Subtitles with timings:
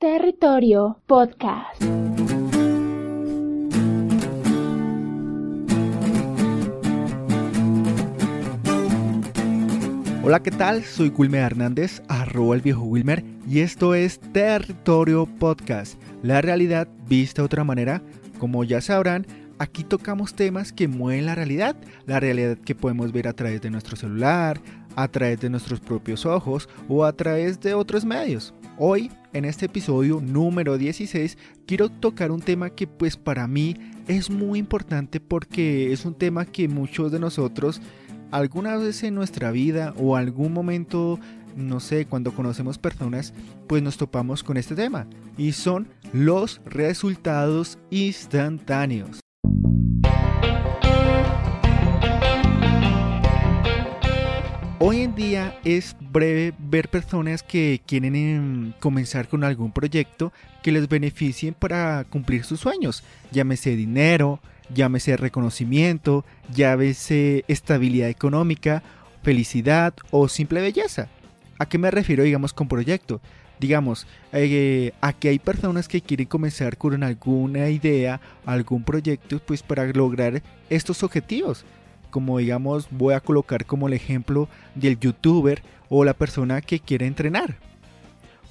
[0.00, 1.82] Territorio Podcast.
[10.24, 10.84] Hola, ¿qué tal?
[10.84, 17.42] Soy Wilmer Hernández, arroba el viejo Wilmer, y esto es Territorio Podcast, la realidad vista
[17.42, 18.00] de otra manera.
[18.38, 19.26] Como ya sabrán,
[19.58, 21.76] aquí tocamos temas que mueven la realidad,
[22.06, 24.62] la realidad que podemos ver a través de nuestro celular,
[24.96, 28.54] a través de nuestros propios ojos o a través de otros medios.
[28.82, 31.36] Hoy, en este episodio número 16,
[31.66, 33.76] quiero tocar un tema que pues para mí
[34.08, 37.82] es muy importante porque es un tema que muchos de nosotros
[38.30, 41.20] alguna vez en nuestra vida o algún momento,
[41.56, 43.34] no sé, cuando conocemos personas,
[43.68, 49.20] pues nos topamos con este tema y son los resultados instantáneos.
[54.82, 60.72] Hoy en día es breve ver personas que quieren em, comenzar con algún proyecto que
[60.72, 64.40] les beneficien para cumplir sus sueños, llámese dinero,
[64.72, 68.82] llámese reconocimiento, llámese estabilidad económica,
[69.22, 71.08] felicidad o simple belleza.
[71.58, 73.20] ¿A qué me refiero, digamos, con proyecto?
[73.58, 79.62] Digamos, eh, a que hay personas que quieren comenzar con alguna idea, algún proyecto, pues
[79.62, 81.66] para lograr estos objetivos
[82.10, 87.06] como digamos voy a colocar como el ejemplo del youtuber o la persona que quiere
[87.06, 87.56] entrenar.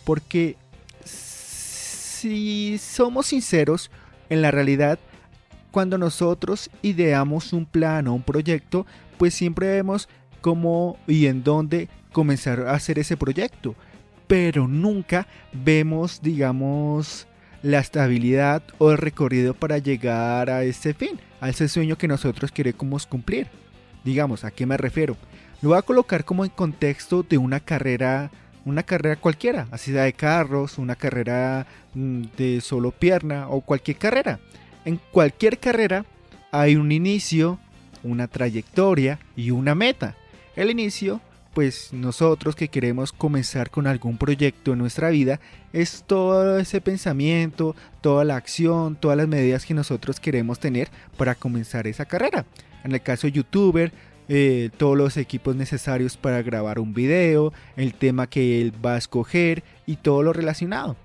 [0.03, 0.57] Porque
[1.03, 3.91] si somos sinceros,
[4.29, 4.99] en la realidad,
[5.71, 8.85] cuando nosotros ideamos un plan o un proyecto,
[9.17, 10.09] pues siempre vemos
[10.41, 13.75] cómo y en dónde comenzar a hacer ese proyecto.
[14.27, 17.27] Pero nunca vemos, digamos,
[17.61, 22.51] la estabilidad o el recorrido para llegar a ese fin, a ese sueño que nosotros
[22.51, 23.47] queremos cumplir.
[24.03, 25.17] Digamos, ¿a qué me refiero?
[25.61, 28.31] Lo voy a colocar como en contexto de una carrera,
[28.63, 33.97] una carrera cualquiera, así sea de carros, una carrera mm, de solo pierna o cualquier
[33.97, 34.39] carrera.
[34.85, 36.05] En cualquier carrera
[36.51, 37.59] hay un inicio,
[38.03, 40.15] una trayectoria y una meta.
[40.55, 41.19] El inicio
[41.59, 45.41] pues nosotros que queremos comenzar con algún proyecto en nuestra vida,
[45.73, 50.87] es todo ese pensamiento, toda la acción, todas las medidas que nosotros queremos tener
[51.17, 52.45] para comenzar esa carrera.
[52.85, 53.91] En el caso de youtuber,
[54.29, 58.97] eh, todos los equipos necesarios para grabar un video, el tema que él va a
[58.97, 60.95] escoger y todo lo relacionado.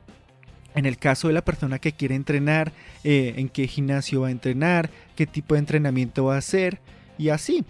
[0.76, 2.71] En el caso de la persona que quiere entrenar,
[3.03, 6.78] eh, en qué gimnasio va a entrenar, qué tipo de entrenamiento va a hacer
[7.19, 7.65] y así.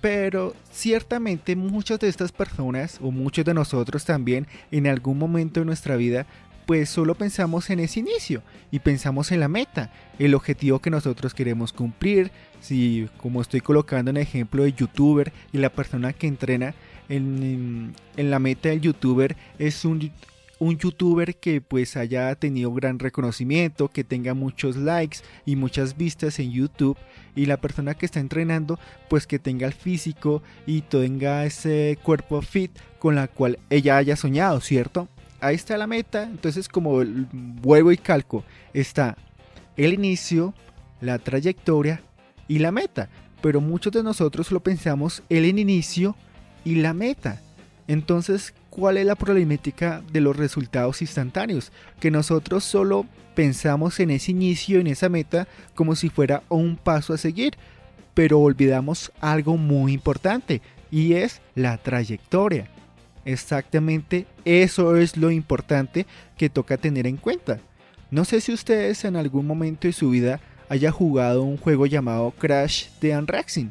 [0.00, 5.66] Pero ciertamente muchas de estas personas o muchos de nosotros también en algún momento de
[5.66, 6.26] nuestra vida
[6.70, 9.90] pues solo pensamos en ese inicio y pensamos en la meta,
[10.20, 12.30] el objetivo que nosotros queremos cumplir.
[12.60, 16.76] Si como estoy colocando un ejemplo de youtuber y la persona que entrena
[17.08, 20.12] en, en la meta del youtuber es un,
[20.60, 26.38] un youtuber que pues haya tenido gran reconocimiento, que tenga muchos likes y muchas vistas
[26.38, 26.96] en YouTube
[27.34, 28.78] y la persona que está entrenando
[29.08, 34.14] pues que tenga el físico y tenga ese cuerpo fit con la cual ella haya
[34.16, 35.08] soñado, ¿cierto?
[35.40, 38.44] Ahí está la meta, entonces como vuelvo y calco,
[38.74, 39.16] está
[39.78, 40.52] el inicio,
[41.00, 42.02] la trayectoria
[42.46, 43.08] y la meta,
[43.40, 46.14] pero muchos de nosotros lo pensamos el inicio
[46.64, 47.40] y la meta.
[47.90, 51.72] Entonces, ¿cuál es la problemática de los resultados instantáneos?
[51.98, 57.14] Que nosotros solo pensamos en ese inicio, en esa meta, como si fuera un paso
[57.14, 57.54] a seguir,
[58.14, 62.68] pero olvidamos algo muy importante y es la trayectoria.
[63.24, 66.06] Exactamente eso es lo importante
[66.38, 67.58] que toca tener en cuenta.
[68.12, 72.30] No sé si ustedes en algún momento de su vida haya jugado un juego llamado
[72.38, 73.70] Crash the Racing.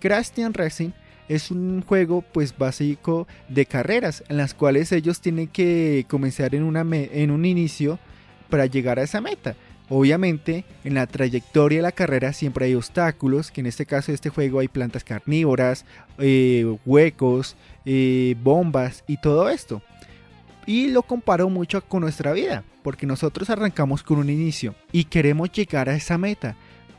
[0.00, 0.90] Crash the Racing
[1.28, 6.62] es un juego pues básico de carreras en las cuales ellos tienen que comenzar en,
[7.30, 7.98] un inicio
[8.48, 9.56] para llegar a esa meta.
[9.88, 14.16] Obviamente, en la trayectoria de la carrera siempre hay obstáculos, que en este caso de
[14.16, 15.84] este juego hay plantas carnívoras,
[16.18, 19.82] eh, huecos, eh, bombas y todo esto.
[20.66, 25.50] Y lo comparo mucho con nuestra vida, porque nosotros arrancamos con un inicio y queremos
[25.50, 26.56] llegar a esa meta,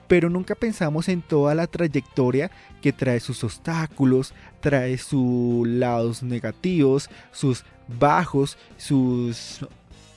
[0.08, 2.52] pero nunca pensamos en toda la trayectoria
[2.82, 9.66] que trae sus obstáculos, trae sus lados negativos, sus bajos, sus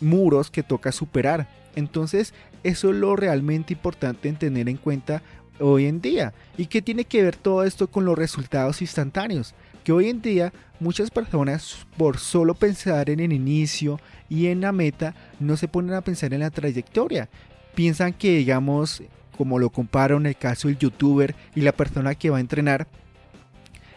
[0.00, 1.48] muros que toca superar.
[1.74, 5.22] Entonces, eso es lo realmente importante en tener en cuenta
[5.60, 6.34] hoy en día.
[6.56, 9.54] ¿Y qué tiene que ver todo esto con los resultados instantáneos?
[9.84, 14.72] Que hoy en día muchas personas por solo pensar en el inicio y en la
[14.72, 17.28] meta no se ponen a pensar en la trayectoria.
[17.74, 19.02] Piensan que digamos
[19.36, 22.86] como lo comparo en el caso del youtuber y la persona que va a entrenar.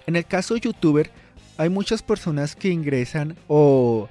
[0.08, 1.12] En el caso del youtuber
[1.58, 4.10] hay muchas personas que ingresan o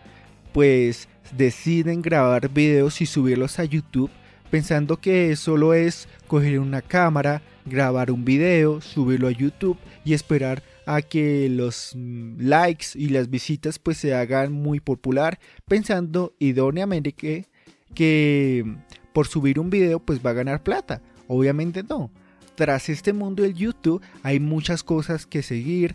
[0.53, 4.11] pues deciden grabar videos y subirlos a YouTube
[4.51, 10.63] pensando que solo es coger una cámara, grabar un video, subirlo a YouTube y esperar
[10.87, 17.13] a que los mm, likes y las visitas pues se hagan muy popular, pensando idóneamente
[17.13, 17.47] que,
[17.95, 18.65] que
[19.13, 21.03] por subir un video pues va a ganar plata.
[21.29, 22.11] Obviamente no.
[22.57, 25.95] Tras este mundo del YouTube hay muchas cosas que seguir,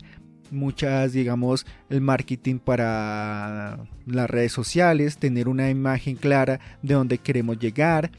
[0.49, 7.59] muchas, digamos, el marketing para las redes sociales, tener una imagen clara de dónde queremos
[7.59, 8.11] llegar.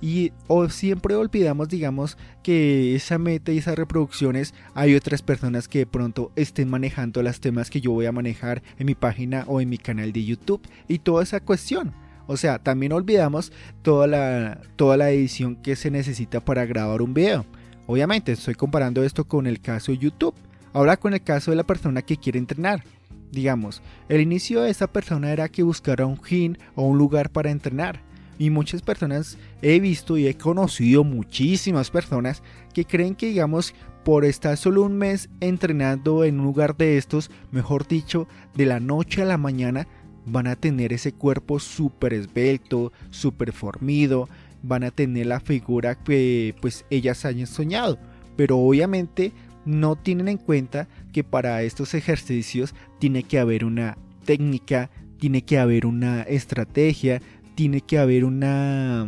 [0.00, 5.78] Y o siempre olvidamos, digamos, que esa meta y esas reproducciones hay otras personas que
[5.78, 9.60] de pronto estén manejando los temas que yo voy a manejar en mi página o
[9.60, 11.94] en mi canal de YouTube y toda esa cuestión.
[12.26, 17.14] O sea, también olvidamos toda la, toda la edición que se necesita para grabar un
[17.14, 17.44] video.
[17.86, 20.34] Obviamente estoy comparando esto con el caso de YouTube.
[20.72, 22.82] Ahora con el caso de la persona que quiere entrenar.
[23.30, 27.50] Digamos, el inicio de esa persona era que buscara un gym o un lugar para
[27.50, 28.00] entrenar.
[28.38, 32.42] Y muchas personas he visto y he conocido muchísimas personas
[32.72, 33.74] que creen que digamos
[34.04, 38.78] por estar solo un mes entrenando en un lugar de estos, mejor dicho, de la
[38.78, 39.86] noche a la mañana,
[40.26, 44.28] van a tener ese cuerpo súper esbelto, súper formido,
[44.62, 47.98] van a tener la figura que pues ellas hayan soñado.
[48.36, 49.32] Pero obviamente
[49.64, 55.58] no tienen en cuenta que para estos ejercicios tiene que haber una técnica, tiene que
[55.58, 57.20] haber una estrategia,
[57.54, 59.06] tiene que haber una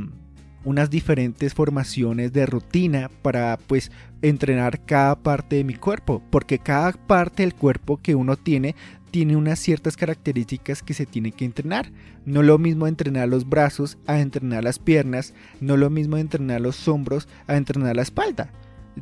[0.67, 3.91] unas diferentes formaciones de rutina para pues
[4.21, 8.75] entrenar cada parte de mi cuerpo, porque cada parte del cuerpo que uno tiene
[9.11, 11.91] tiene unas ciertas características que se tiene que entrenar.
[12.27, 16.87] No lo mismo entrenar los brazos a entrenar las piernas, no lo mismo entrenar los
[16.87, 18.51] hombros a entrenar la espalda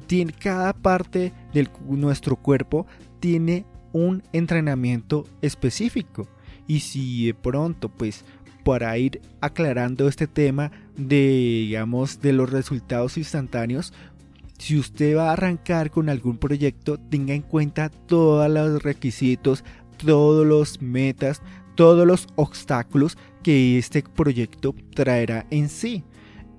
[0.06, 2.86] tiene, cada parte de nuestro cuerpo
[3.20, 6.28] tiene un entrenamiento específico.
[6.66, 8.24] Y si de pronto, pues,
[8.64, 13.92] para ir aclarando este tema de, digamos, de los resultados instantáneos,
[14.58, 19.64] si usted va a arrancar con algún proyecto, tenga en cuenta todos los requisitos,
[19.96, 21.42] todos los metas,
[21.74, 26.04] todos los obstáculos que este proyecto traerá en sí.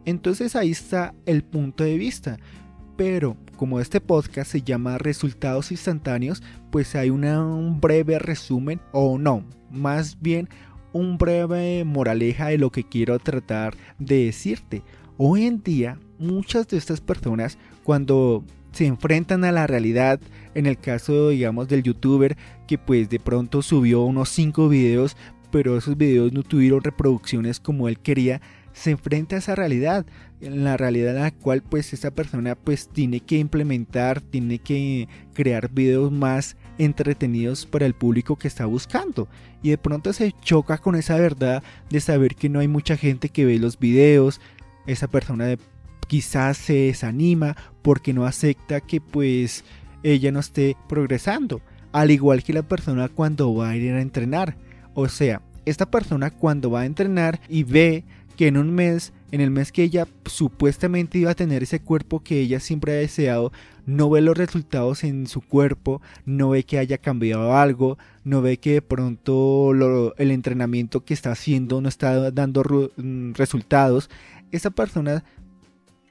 [0.05, 2.37] Entonces ahí está el punto de vista.
[2.97, 9.43] Pero como este podcast se llama Resultados Instantáneos, pues hay un breve resumen, o no,
[9.71, 10.47] más bien
[10.95, 14.81] un breve moraleja de lo que quiero tratar de decirte.
[15.17, 20.21] Hoy en día, muchas de estas personas, cuando se enfrentan a la realidad,
[20.53, 25.17] en el caso, digamos, del youtuber que pues de pronto subió unos 5 videos,
[25.51, 28.39] pero esos videos no tuvieron reproducciones como él quería,
[28.71, 30.05] se enfrenta a esa realidad,
[30.39, 35.09] en la realidad en la cual pues esa persona pues tiene que implementar, tiene que
[35.33, 39.27] crear videos más entretenidos para el público que está buscando.
[39.63, 43.29] Y de pronto se choca con esa verdad de saber que no hay mucha gente
[43.29, 44.41] que ve los videos,
[44.85, 45.55] esa persona
[46.07, 49.63] quizás se desanima porque no acepta que pues
[50.03, 51.61] ella no esté progresando,
[51.91, 54.55] al igual que la persona cuando va a ir a entrenar,
[54.93, 58.05] o sea, esta persona cuando va a entrenar y ve
[58.37, 62.21] que en un mes, en el mes que ella supuestamente iba a tener ese cuerpo
[62.21, 63.51] que ella siempre ha deseado,
[63.85, 68.57] no ve los resultados en su cuerpo, no ve que haya cambiado algo, no ve
[68.57, 69.73] que de pronto
[70.17, 72.63] el entrenamiento que está haciendo no está dando
[72.97, 74.09] mm, resultados,
[74.51, 75.23] esa persona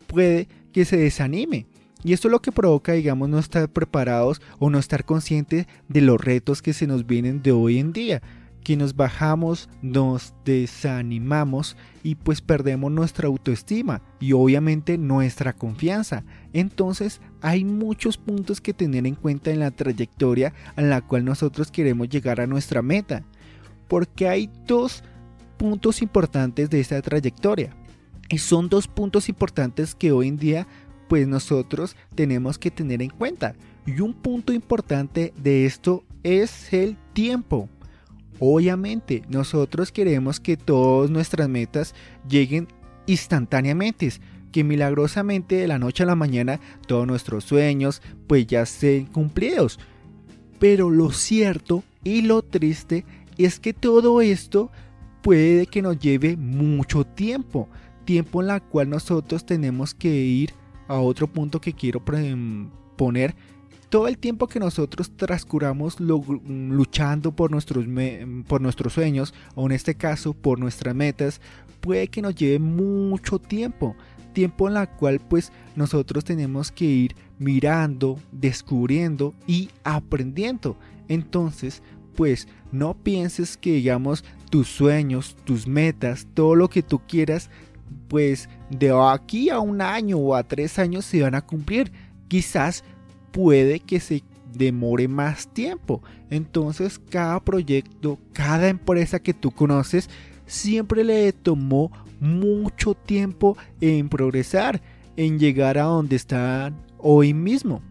[0.06, 1.66] puede que se desanime.
[2.02, 6.00] Y esto es lo que provoca, digamos, no estar preparados o no estar conscientes de
[6.02, 8.20] los retos que se nos vienen de hoy en día
[8.64, 16.24] que nos bajamos, nos desanimamos y pues perdemos nuestra autoestima y obviamente nuestra confianza.
[16.52, 21.70] Entonces hay muchos puntos que tener en cuenta en la trayectoria en la cual nosotros
[21.70, 23.22] queremos llegar a nuestra meta.
[23.86, 25.04] Porque hay dos
[25.58, 27.76] puntos importantes de esta trayectoria.
[28.30, 30.66] Y son dos puntos importantes que hoy en día
[31.08, 33.54] pues nosotros tenemos que tener en cuenta.
[33.86, 37.68] Y un punto importante de esto es el tiempo.
[38.40, 41.94] Obviamente, nosotros queremos que todas nuestras metas
[42.28, 42.68] lleguen
[43.06, 44.10] instantáneamente,
[44.52, 49.78] que milagrosamente de la noche a la mañana todos nuestros sueños pues ya estén cumplidos.
[50.58, 53.04] Pero lo cierto y lo triste
[53.36, 54.70] es que todo esto
[55.22, 57.68] puede que nos lleve mucho tiempo,
[58.04, 60.52] tiempo en la cual nosotros tenemos que ir
[60.86, 62.04] a otro punto que quiero
[62.96, 63.34] poner
[63.88, 67.86] todo el tiempo que nosotros transcuramos luchando por nuestros,
[68.46, 71.40] por nuestros sueños, o en este caso por nuestras metas,
[71.80, 73.94] puede que nos lleve mucho tiempo.
[74.32, 80.76] Tiempo en la cual pues nosotros tenemos que ir mirando, descubriendo y aprendiendo.
[81.08, 81.82] Entonces,
[82.16, 87.50] pues no pienses que digamos tus sueños, tus metas, todo lo que tú quieras,
[88.08, 91.92] pues de aquí a un año o a tres años se van a cumplir.
[92.26, 92.82] Quizás
[93.34, 94.22] puede que se
[94.54, 96.00] demore más tiempo.
[96.30, 100.08] Entonces cada proyecto, cada empresa que tú conoces,
[100.46, 104.80] siempre le tomó mucho tiempo en progresar,
[105.16, 107.82] en llegar a donde están hoy mismo.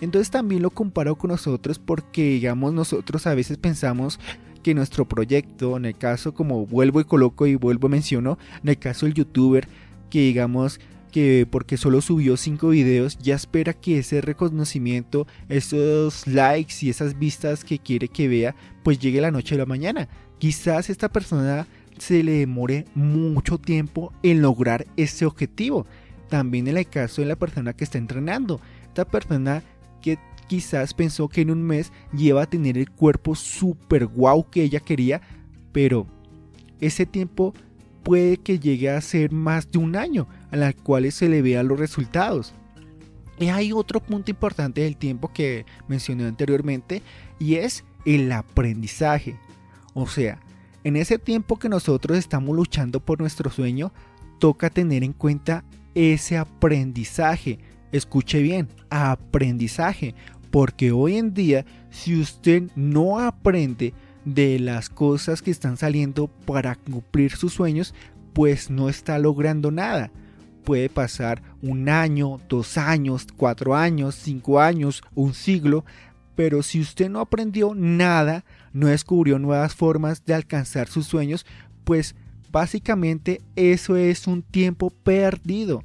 [0.00, 4.20] Entonces también lo comparo con nosotros porque digamos nosotros a veces pensamos
[4.62, 8.78] que nuestro proyecto, en el caso como vuelvo y coloco y vuelvo menciono, en el
[8.78, 9.66] caso del youtuber,
[10.10, 10.78] que digamos
[11.12, 17.18] que porque solo subió 5 videos ya espera que ese reconocimiento, esos likes y esas
[17.18, 20.08] vistas que quiere que vea, pues llegue la noche de la mañana.
[20.38, 25.86] Quizás esta persona se le demore mucho tiempo en lograr ese objetivo.
[26.28, 28.60] También en el caso de la persona que está entrenando.
[28.88, 29.62] Esta persona
[30.00, 34.62] que quizás pensó que en un mes lleva a tener el cuerpo super guau que
[34.62, 35.20] ella quería,
[35.72, 36.06] pero
[36.80, 37.54] ese tiempo
[38.02, 41.68] puede que llegue a ser más de un año a las cuales se le vean
[41.68, 42.52] los resultados.
[43.38, 47.02] Y hay otro punto importante del tiempo que mencioné anteriormente
[47.38, 49.36] y es el aprendizaje.
[49.94, 50.40] O sea,
[50.84, 53.92] en ese tiempo que nosotros estamos luchando por nuestro sueño,
[54.38, 57.58] toca tener en cuenta ese aprendizaje.
[57.92, 60.14] Escuche bien, aprendizaje.
[60.50, 66.76] Porque hoy en día, si usted no aprende de las cosas que están saliendo para
[66.76, 67.94] cumplir sus sueños,
[68.32, 70.10] pues no está logrando nada
[70.62, 75.84] puede pasar un año, dos años, cuatro años, cinco años, un siglo,
[76.34, 81.44] pero si usted no aprendió nada, no descubrió nuevas formas de alcanzar sus sueños,
[81.84, 82.14] pues
[82.50, 85.84] básicamente eso es un tiempo perdido.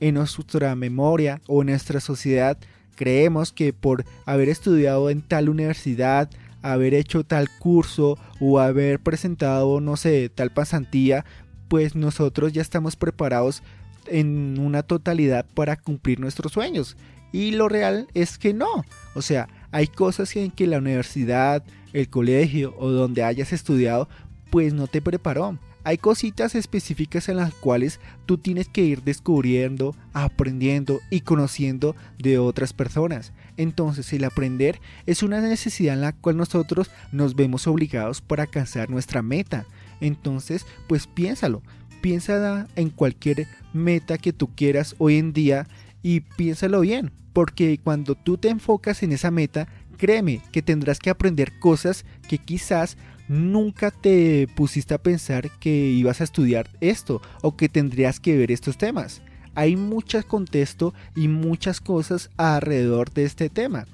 [0.00, 2.58] En nuestra memoria o en nuestra sociedad
[2.96, 6.28] creemos que por haber estudiado en tal universidad,
[6.62, 11.24] haber hecho tal curso o haber presentado, no sé, tal pasantía,
[11.68, 13.62] pues nosotros ya estamos preparados
[14.06, 16.96] en una totalidad para cumplir nuestros sueños.
[17.32, 18.84] Y lo real es que no.
[19.14, 24.08] O sea, hay cosas en que la universidad, el colegio o donde hayas estudiado,
[24.50, 25.58] pues no te preparó.
[25.84, 32.38] Hay cositas específicas en las cuales tú tienes que ir descubriendo, aprendiendo y conociendo de
[32.38, 33.32] otras personas.
[33.56, 38.90] Entonces el aprender es una necesidad en la cual nosotros nos vemos obligados para alcanzar
[38.90, 39.66] nuestra meta.
[40.00, 41.62] Entonces, pues piénsalo,
[42.00, 45.66] piensa en cualquier meta que tú quieras hoy en día
[46.02, 51.10] y piénsalo bien, porque cuando tú te enfocas en esa meta, créeme que tendrás que
[51.10, 52.96] aprender cosas que quizás
[53.28, 58.52] nunca te pusiste a pensar que ibas a estudiar esto o que tendrías que ver
[58.52, 59.22] estos temas.
[59.56, 63.86] Hay mucho contexto y muchas cosas alrededor de este tema.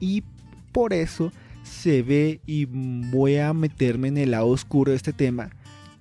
[0.00, 0.24] Y
[0.72, 1.30] por eso
[1.62, 5.50] se ve y voy a meterme en el lado oscuro de este tema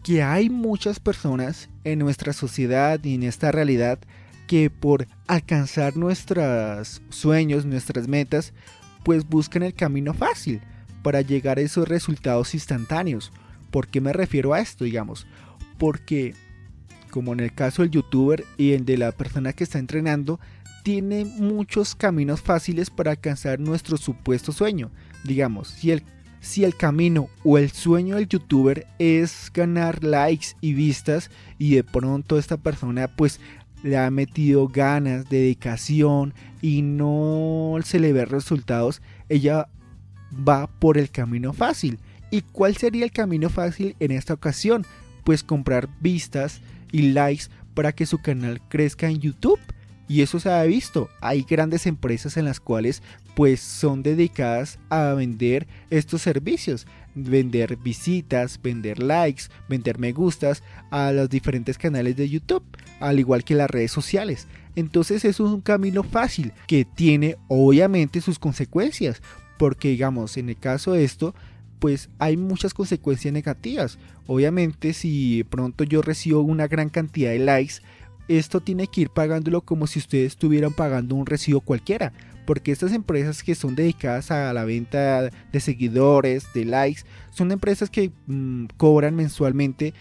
[0.05, 3.97] que hay muchas personas en nuestra sociedad y en esta realidad
[4.45, 8.53] que por alcanzar nuestros sueños, nuestras metas,
[9.03, 10.61] pues buscan el camino fácil
[11.01, 13.31] para llegar a esos resultados instantáneos.
[13.71, 15.25] ¿Por qué me refiero a esto, digamos?
[15.79, 16.35] Porque,
[17.15, 20.37] como en el caso del youtuber y el de la persona que está entrenando,
[20.83, 24.91] tiene muchos caminos fáciles para alcanzar nuestro supuesto sueño.
[25.23, 26.03] Digamos, si el
[26.41, 31.85] si el camino o el sueño del youtuber es ganar likes y vistas y de
[31.85, 33.39] pronto esta persona pues
[33.81, 39.69] le ha metido ganas, dedicación y no se le ve resultados, ella
[40.47, 41.97] va por el camino fácil.
[42.29, 44.85] ¿Y cuál sería el camino fácil en esta ocasión?
[45.23, 46.59] Pues comprar vistas
[46.95, 49.59] y likes para que su canal crezca en YouTube.
[50.07, 51.09] Y eso se ha visto.
[51.19, 53.03] Hay grandes empresas en las cuales
[53.35, 56.87] pues son dedicadas a vender estos servicios.
[57.13, 62.63] Vender visitas, vender likes, vender me gustas a los diferentes canales de YouTube,
[63.01, 64.47] al igual que las redes sociales.
[64.77, 69.21] Entonces eso es un camino fácil que tiene obviamente sus consecuencias.
[69.57, 71.35] Porque digamos, en el caso de esto,
[71.85, 73.99] pues hay muchas consecuencias negativas.
[74.25, 77.75] Obviamente si pronto yo recibo una gran cantidad de likes,
[78.27, 82.11] esto tiene que ir pagándolo como si ustedes estuvieran pagando un recibo cualquiera.
[82.47, 87.91] Porque estas empresas que son dedicadas a la venta de seguidores, de likes, son empresas
[87.91, 89.93] que mm, cobran mensualmente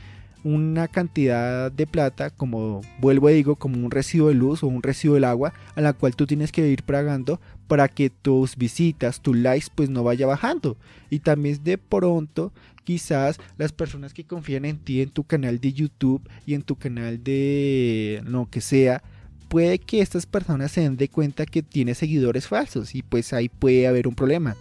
[0.44, 4.82] una cantidad de plata, como vuelvo a digo, como un recibo de luz o un
[4.82, 9.20] recibo del agua, a la cual tú tienes que ir pagando para que tus visitas,
[9.20, 10.76] tus likes, pues no vaya bajando.
[11.10, 12.52] Y también de pronto
[12.84, 16.76] quizás las personas que confían en ti, en tu canal de YouTube y en tu
[16.76, 19.02] canal de lo que sea,
[19.48, 23.48] puede que estas personas se den de cuenta que tiene seguidores falsos y pues ahí
[23.48, 24.56] puede haber un problema.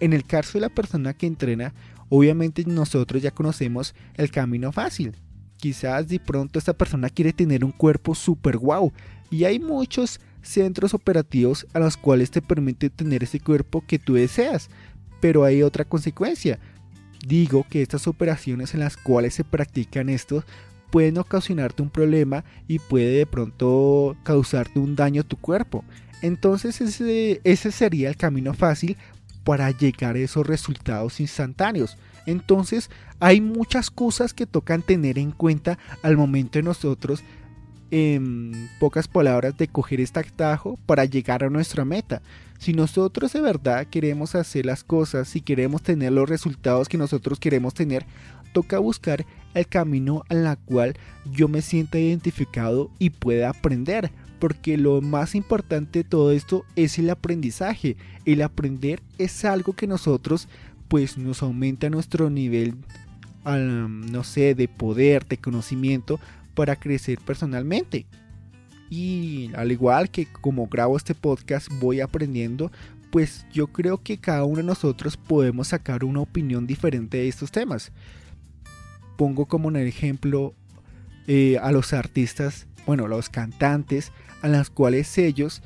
[0.00, 1.74] En el caso de la persona que entrena,
[2.08, 5.16] obviamente nosotros ya conocemos el camino fácil.
[5.56, 8.92] Quizás de pronto esta persona quiere tener un cuerpo super guau
[9.30, 14.14] y hay muchos centros operativos a los cuales te permite tener ese cuerpo que tú
[14.14, 14.70] deseas.
[15.20, 16.58] Pero hay otra consecuencia.
[17.26, 20.44] Digo que estas operaciones en las cuales se practican estos
[20.90, 25.84] pueden ocasionarte un problema y puede de pronto causarte un daño a tu cuerpo.
[26.22, 28.96] Entonces ese, ese sería el camino fácil
[29.48, 31.96] para llegar a esos resultados instantáneos.
[32.26, 37.24] Entonces hay muchas cosas que tocan tener en cuenta al momento de nosotros,
[37.90, 42.20] en pocas palabras, de coger este atajo para llegar a nuestra meta.
[42.58, 47.40] Si nosotros de verdad queremos hacer las cosas, si queremos tener los resultados que nosotros
[47.40, 48.04] queremos tener,
[48.52, 49.24] toca buscar
[49.54, 54.10] el camino en la cual yo me sienta identificado y pueda aprender.
[54.38, 57.96] Porque lo más importante de todo esto es el aprendizaje.
[58.24, 60.48] El aprender es algo que nosotros
[60.88, 62.74] pues nos aumenta nuestro nivel,
[63.44, 66.18] no sé, de poder, de conocimiento
[66.54, 68.06] para crecer personalmente.
[68.90, 72.72] Y al igual que como grabo este podcast voy aprendiendo,
[73.10, 77.50] pues yo creo que cada uno de nosotros podemos sacar una opinión diferente de estos
[77.50, 77.92] temas
[79.18, 80.54] pongo como un ejemplo
[81.26, 85.60] eh, a los artistas, bueno, los cantantes, a las cuales ellos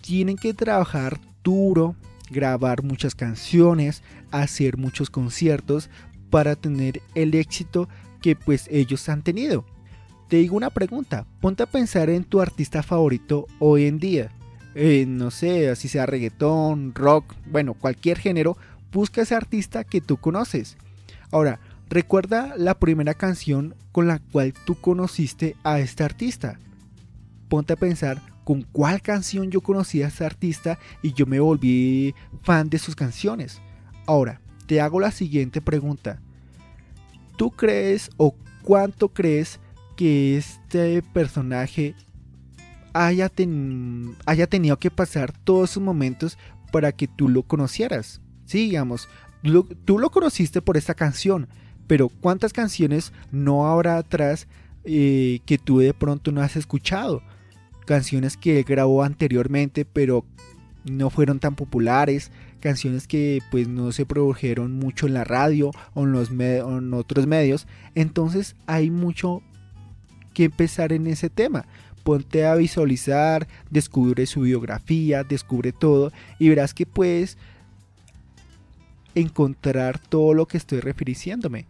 [0.00, 1.94] tienen que trabajar duro,
[2.30, 5.90] grabar muchas canciones, hacer muchos conciertos
[6.30, 7.90] para tener el éxito
[8.22, 9.66] que pues ellos han tenido.
[10.28, 14.30] Te digo una pregunta, ponte a pensar en tu artista favorito hoy en día.
[14.74, 18.56] Eh, no sé, así sea reggaetón, rock, bueno, cualquier género,
[18.90, 20.78] busca ese artista que tú conoces.
[21.30, 21.60] Ahora,
[21.92, 26.58] Recuerda la primera canción con la cual tú conociste a este artista.
[27.50, 32.14] Ponte a pensar con cuál canción yo conocí a este artista y yo me volví
[32.44, 33.60] fan de sus canciones.
[34.06, 36.22] Ahora, te hago la siguiente pregunta.
[37.36, 39.60] ¿Tú crees o cuánto crees
[39.94, 41.94] que este personaje
[42.94, 43.30] haya,
[44.24, 46.38] haya tenido que pasar todos esos momentos
[46.72, 48.22] para que tú lo conocieras?
[48.46, 49.10] Sí, digamos,
[49.84, 51.48] tú lo conociste por esta canción,
[51.86, 54.46] pero ¿cuántas canciones no habrá atrás
[54.84, 57.22] eh, que tú de pronto no has escuchado?
[57.86, 60.24] Canciones que él grabó anteriormente, pero
[60.84, 66.04] no fueron tan populares, canciones que pues no se produjeron mucho en la radio o
[66.04, 67.66] en, los en otros medios.
[67.94, 69.42] Entonces hay mucho
[70.32, 71.66] que empezar en ese tema.
[72.04, 77.38] Ponte a visualizar, descubre su biografía, descubre todo y verás que puedes
[79.14, 81.66] encontrar todo lo que estoy refiriéndome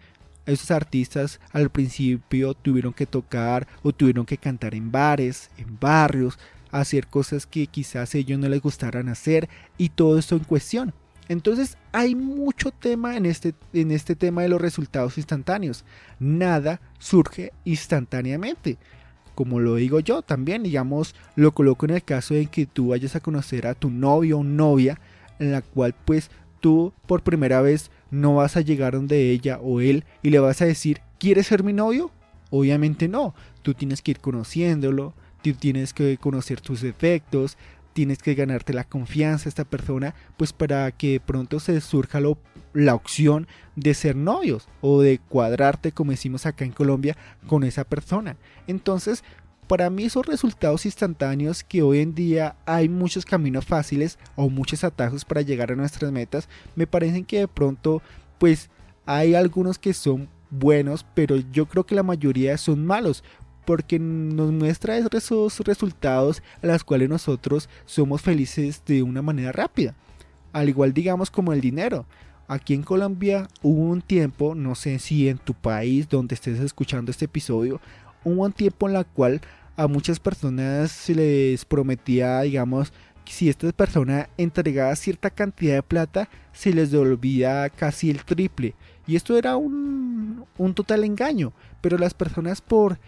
[0.47, 6.39] esos artistas al principio tuvieron que tocar o tuvieron que cantar en bares, en barrios,
[6.71, 10.95] hacer cosas que quizás ellos no les gustaran hacer y todo esto en cuestión.
[11.29, 15.85] Entonces hay mucho tema en este, en este tema de los resultados instantáneos.
[16.19, 18.79] Nada surge instantáneamente.
[19.35, 23.17] Como lo digo yo también, digamos, lo coloco en el caso de que tú vayas
[23.17, 25.01] a conocer a tu novio o novia,
[25.39, 26.31] en la cual pues
[26.63, 30.63] tú por primera vez no vas a llegar donde ella o él y le vas
[30.63, 32.11] a decir, ¿quieres ser mi novio?
[32.51, 37.59] Obviamente no, tú tienes que ir conociéndolo, tú tienes que conocer tus defectos,
[37.93, 42.21] tienes que ganarte la confianza de esta persona, pues para que pronto se surja
[42.73, 47.85] la opción de ser novios o de cuadrarte, como decimos acá en Colombia, con esa
[47.85, 48.37] persona.
[48.67, 49.25] Entonces,
[49.73, 54.85] para mí esos resultados instantáneos que hoy en día hay muchos caminos fáciles o muchos
[54.85, 58.03] atajos para llegar a nuestras metas, me parecen que de pronto
[58.37, 58.69] pues
[59.07, 63.25] hay algunos que son buenos, pero yo creo que la mayoría son malos
[63.65, 69.95] porque nos muestra esos resultados a los cuales nosotros somos felices de una manera rápida.
[70.53, 72.05] Al igual digamos como el dinero.
[72.47, 77.11] Aquí en Colombia hubo un tiempo, no sé si en tu país donde estés escuchando
[77.11, 77.81] este episodio,
[78.23, 79.41] hubo un tiempo en la cual
[79.77, 82.93] a muchas personas se les prometía, digamos,
[83.25, 88.75] si esta persona entregaba cierta cantidad de plata, se les devolvía casi el triple.
[89.07, 91.53] Y esto era un, un total engaño.
[91.81, 92.99] Pero las personas por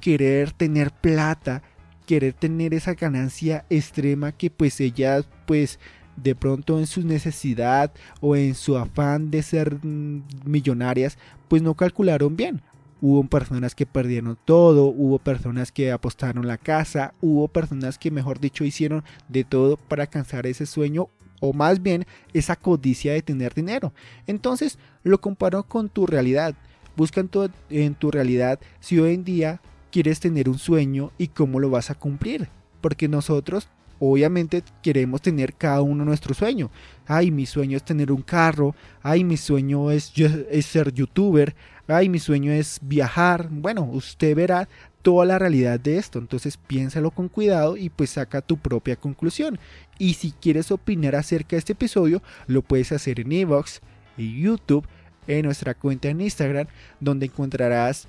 [0.00, 1.62] querer tener plata,
[2.06, 5.78] querer tener esa ganancia extrema que pues ellas pues
[6.16, 11.74] de pronto en su necesidad o en su afán de ser mm, millonarias pues no
[11.74, 12.60] calcularon bien
[13.04, 18.40] hubo personas que perdieron todo, hubo personas que apostaron la casa, hubo personas que mejor
[18.40, 21.10] dicho hicieron de todo para alcanzar ese sueño
[21.42, 23.92] o más bien esa codicia de tener dinero.
[24.26, 26.54] Entonces lo comparo con tu realidad.
[26.96, 31.28] Busca en tu, en tu realidad si hoy en día quieres tener un sueño y
[31.28, 32.48] cómo lo vas a cumplir.
[32.80, 36.70] Porque nosotros obviamente queremos tener cada uno nuestro sueño.
[37.06, 40.12] Ay, mi sueño es tener un carro, ay, mi sueño es,
[40.50, 41.54] es ser youtuber,
[41.88, 43.48] ay, mi sueño es viajar.
[43.50, 44.68] Bueno, usted verá
[45.02, 49.58] toda la realidad de esto, entonces piénsalo con cuidado y pues saca tu propia conclusión.
[49.98, 53.82] Y si quieres opinar acerca de este episodio, lo puedes hacer en Evox,
[54.16, 54.86] en YouTube,
[55.26, 56.66] en nuestra cuenta en Instagram,
[57.00, 58.08] donde encontrarás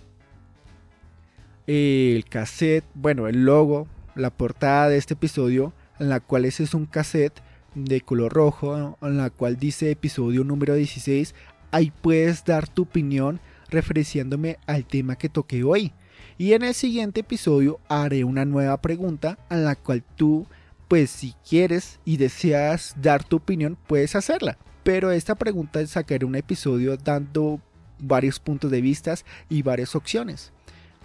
[1.67, 6.73] el cassette, bueno, el logo, la portada de este episodio, en la cual ese es
[6.73, 7.41] un cassette
[7.73, 11.35] de color rojo, en la cual dice episodio número 16.
[11.71, 15.93] Ahí puedes dar tu opinión referenciándome al tema que toqué hoy.
[16.37, 20.45] Y en el siguiente episodio haré una nueva pregunta en la cual tú,
[20.87, 24.57] pues si quieres y deseas dar tu opinión, puedes hacerla.
[24.83, 27.59] Pero esta pregunta sacaré un episodio dando
[27.99, 29.15] varios puntos de vista
[29.49, 30.51] y varias opciones.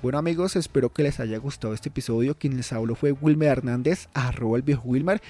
[0.02, 2.36] Bueno amigos, espero que les haya gustado este episodio.
[2.36, 5.20] Quien les habló fue Wilmer Hernández, arroba el viejo Wilmer.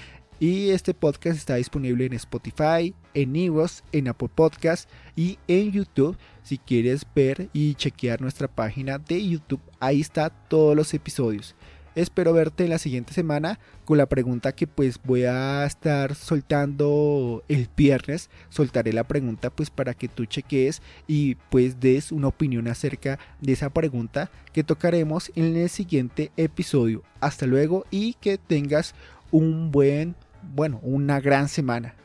[0.41, 6.17] Y este podcast está disponible en Spotify, en Evox, en Apple Podcast y en YouTube.
[6.41, 11.53] Si quieres ver y chequear nuestra página de YouTube, ahí está todos los episodios.
[11.93, 17.69] Espero verte la siguiente semana con la pregunta que pues voy a estar soltando el
[17.77, 18.31] viernes.
[18.49, 23.53] Soltaré la pregunta pues para que tú cheques y pues des una opinión acerca de
[23.53, 27.03] esa pregunta que tocaremos en el siguiente episodio.
[27.19, 28.95] Hasta luego y que tengas
[29.29, 31.95] un buen bueno, una gran semana.